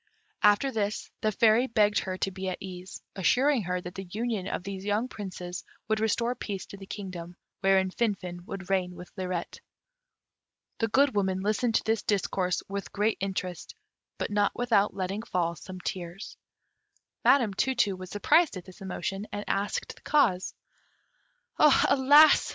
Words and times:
After 0.41 0.71
this 0.71 1.11
the 1.21 1.31
Fairy 1.31 1.67
begged 1.67 1.99
her 1.99 2.17
to 2.17 2.31
be 2.31 2.49
at 2.49 2.57
ease, 2.59 3.03
assuring 3.15 3.61
her 3.65 3.79
that 3.81 3.93
the 3.93 4.05
union 4.09 4.47
of 4.47 4.63
these 4.63 4.83
young 4.83 5.07
Princes 5.07 5.63
would 5.87 5.99
restore 5.99 6.33
peace 6.33 6.65
to 6.65 6.77
the 6.77 6.87
kingdom, 6.87 7.35
wherein 7.59 7.91
Finfin 7.91 8.43
would 8.47 8.67
reign 8.71 8.95
with 8.95 9.11
Lirette. 9.15 9.59
The 10.79 10.87
Good 10.87 11.13
Woman 11.13 11.41
listened 11.41 11.75
to 11.75 11.83
this 11.83 12.01
discourse 12.01 12.63
with 12.67 12.91
great 12.91 13.19
interest; 13.21 13.75
but 14.17 14.31
not 14.31 14.53
without 14.55 14.95
letting 14.95 15.21
fall 15.21 15.55
some 15.55 15.79
tears. 15.79 16.35
Madam 17.23 17.53
Tu 17.53 17.75
tu 17.75 17.95
was 17.95 18.09
surprised 18.09 18.57
at 18.57 18.65
this 18.65 18.81
emotion, 18.81 19.27
and 19.31 19.45
asked 19.47 19.93
the 19.95 20.01
cause. 20.01 20.55
"Alas!" 21.59 22.49